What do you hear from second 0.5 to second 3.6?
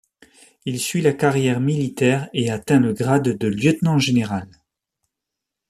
Il suit la carrière militaire et atteint le grade de